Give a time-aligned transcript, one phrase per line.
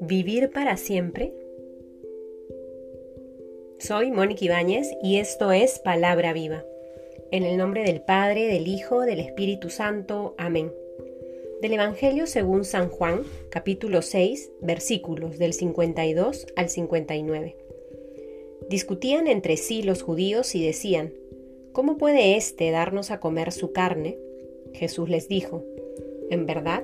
[0.00, 1.32] ¿Vivir para siempre?
[3.78, 6.64] Soy Mónica Ibáñez y esto es Palabra Viva.
[7.30, 10.34] En el nombre del Padre, del Hijo, del Espíritu Santo.
[10.36, 10.72] Amén.
[11.62, 17.56] Del Evangelio según San Juan, capítulo 6, versículos del 52 al 59.
[18.68, 21.12] Discutían entre sí los judíos y decían,
[21.72, 24.18] ¿Cómo puede éste darnos a comer su carne?
[24.74, 25.62] Jesús les dijo,
[26.28, 26.82] En verdad,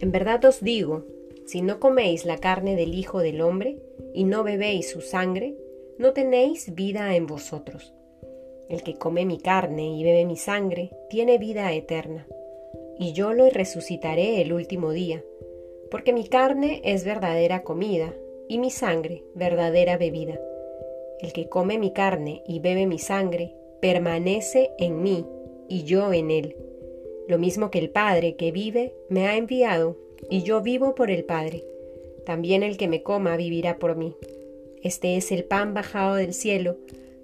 [0.00, 1.04] en verdad os digo,
[1.44, 3.78] si no coméis la carne del Hijo del Hombre
[4.14, 5.54] y no bebéis su sangre,
[5.98, 7.92] no tenéis vida en vosotros.
[8.70, 12.26] El que come mi carne y bebe mi sangre tiene vida eterna,
[12.98, 15.22] y yo lo resucitaré el último día,
[15.90, 18.14] porque mi carne es verdadera comida
[18.48, 20.40] y mi sangre verdadera bebida.
[21.20, 25.26] El que come mi carne y bebe mi sangre permanece en mí
[25.68, 26.56] y yo en él.
[27.26, 29.98] Lo mismo que el Padre que vive me ha enviado
[30.30, 31.64] y yo vivo por el Padre.
[32.24, 34.14] También el que me coma vivirá por mí.
[34.84, 36.76] Este es el pan bajado del cielo,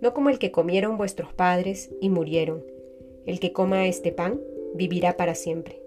[0.00, 2.64] no como el que comieron vuestros padres y murieron.
[3.26, 4.40] El que coma este pan
[4.74, 5.82] vivirá para siempre.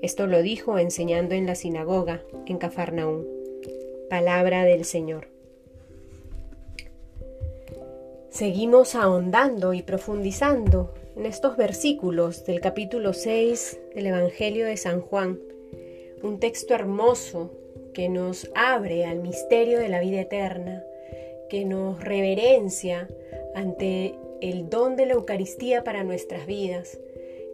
[0.00, 3.24] Esto lo dijo enseñando en la sinagoga en Cafarnaúm.
[4.08, 5.31] Palabra del Señor.
[8.32, 15.38] Seguimos ahondando y profundizando en estos versículos del capítulo 6 del Evangelio de San Juan
[16.22, 17.52] un texto hermoso
[17.92, 20.82] que nos abre al misterio de la vida eterna,
[21.50, 23.06] que nos reverencia
[23.54, 26.98] ante el don de la Eucaristía para nuestras vidas,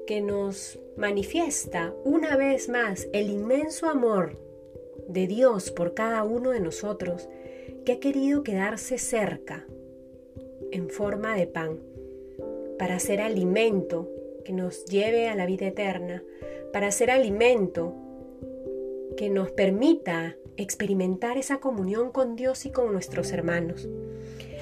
[0.07, 4.39] que nos manifiesta una vez más el inmenso amor
[5.09, 7.29] de Dios por cada uno de nosotros,
[7.85, 9.67] que ha querido quedarse cerca
[10.73, 11.79] en forma de pan,
[12.79, 14.09] para ser alimento
[14.45, 16.23] que nos lleve a la vida eterna,
[16.73, 17.95] para ser alimento
[19.17, 23.89] que nos permita experimentar esa comunión con Dios y con nuestros hermanos.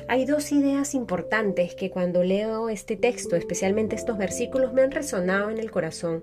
[0.09, 5.50] Hay dos ideas importantes que cuando leo este texto, especialmente estos versículos, me han resonado
[5.50, 6.23] en el corazón.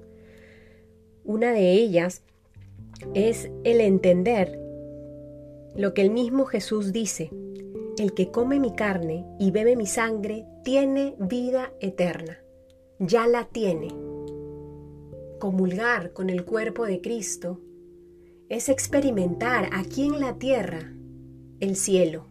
[1.25, 2.21] Una de ellas
[3.13, 4.59] es el entender
[5.75, 7.29] lo que el mismo Jesús dice.
[7.97, 12.39] El que come mi carne y bebe mi sangre tiene vida eterna.
[12.97, 13.89] Ya la tiene.
[15.39, 17.59] Comulgar con el cuerpo de Cristo
[18.49, 20.91] es experimentar aquí en la tierra
[21.59, 22.25] el cielo.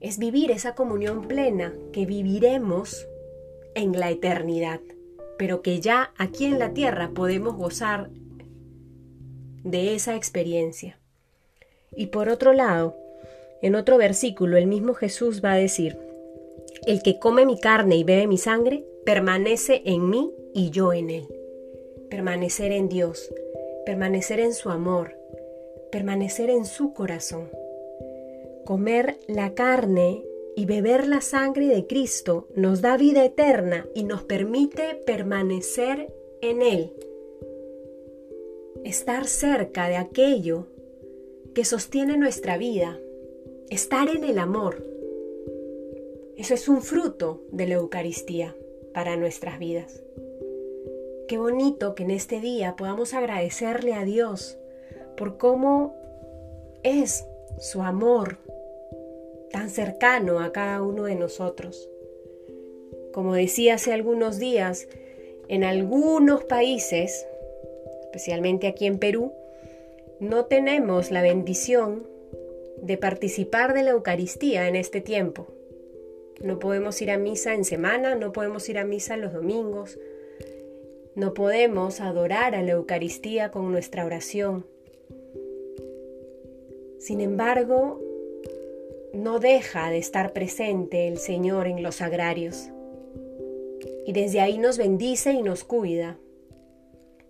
[0.00, 3.06] Es vivir esa comunión plena que viviremos
[3.74, 4.80] en la eternidad,
[5.36, 8.08] pero que ya aquí en la tierra podemos gozar
[9.64, 10.98] de esa experiencia.
[11.94, 12.96] Y por otro lado,
[13.62, 15.98] en otro versículo el mismo Jesús va a decir,
[16.86, 21.10] el que come mi carne y bebe mi sangre, permanece en mí y yo en
[21.10, 21.26] él.
[22.10, 23.32] Permanecer en Dios,
[23.84, 25.16] permanecer en su amor,
[25.90, 27.50] permanecer en su corazón.
[28.64, 30.24] Comer la carne
[30.56, 36.62] y beber la sangre de Cristo nos da vida eterna y nos permite permanecer en
[36.62, 36.92] Él.
[38.84, 40.66] Estar cerca de aquello
[41.54, 42.98] que sostiene nuestra vida,
[43.70, 44.84] estar en el amor.
[46.36, 48.54] Eso es un fruto de la Eucaristía
[48.94, 50.02] para nuestras vidas.
[51.28, 54.58] Qué bonito que en este día podamos agradecerle a Dios
[55.16, 55.96] por cómo
[56.84, 57.26] es
[57.58, 58.38] su amor
[59.50, 61.88] tan cercano a cada uno de nosotros.
[63.12, 64.86] Como decía hace algunos días,
[65.48, 67.26] en algunos países,
[68.02, 69.32] especialmente aquí en Perú,
[70.20, 72.06] no tenemos la bendición
[72.82, 75.46] de participar de la Eucaristía en este tiempo.
[76.40, 79.98] No podemos ir a misa en semana, no podemos ir a misa los domingos,
[81.14, 84.66] no podemos adorar a la Eucaristía con nuestra oración.
[86.98, 88.00] Sin embargo,
[89.14, 92.70] no deja de estar presente el Señor en los agrarios.
[94.04, 96.18] Y desde ahí nos bendice y nos cuida.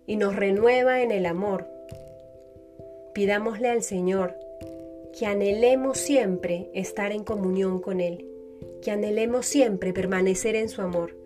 [0.05, 1.67] Y nos renueva en el amor.
[3.13, 4.35] Pidámosle al Señor
[5.17, 8.27] que anhelemos siempre estar en comunión con Él,
[8.83, 11.17] que anhelemos siempre permanecer en su amor,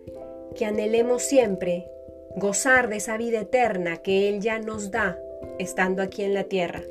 [0.56, 1.86] que anhelemos siempre
[2.34, 5.18] gozar de esa vida eterna que Él ya nos da
[5.58, 6.82] estando aquí en la tierra.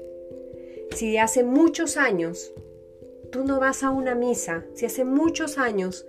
[0.91, 2.53] Si de hace muchos años
[3.31, 6.05] tú no vas a una misa, si hace muchos años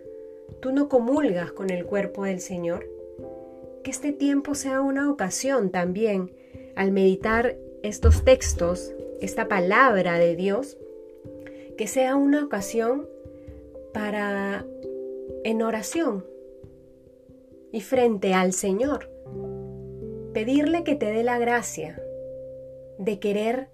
[0.61, 2.87] tú no comulgas con el cuerpo del Señor,
[3.83, 6.33] que este tiempo sea una ocasión también
[6.77, 8.93] al meditar estos textos,
[9.23, 10.77] esta palabra de Dios,
[11.77, 13.09] que sea una ocasión
[13.93, 14.65] para
[15.45, 16.25] en oración
[17.73, 19.11] y frente al Señor.
[20.33, 22.01] Pedirle que te dé la gracia
[22.99, 23.71] de querer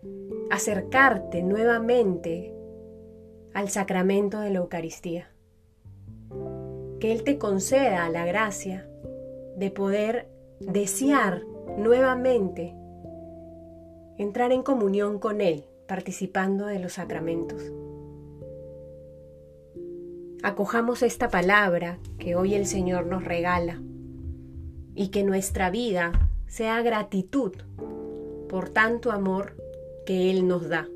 [0.50, 2.54] acercarte nuevamente
[3.54, 5.30] al sacramento de la Eucaristía.
[7.00, 8.88] Que Él te conceda la gracia
[9.56, 10.28] de poder
[10.60, 11.42] desear
[11.76, 12.74] nuevamente
[14.16, 17.72] entrar en comunión con Él, participando de los sacramentos.
[20.42, 23.80] Acojamos esta palabra que hoy el Señor nos regala
[24.94, 27.52] y que nuestra vida sea gratitud
[28.48, 29.56] por tanto amor
[30.06, 30.88] que Él nos da.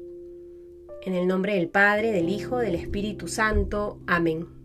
[1.04, 3.98] En el nombre del Padre, del Hijo, del Espíritu Santo.
[4.06, 4.61] Amén.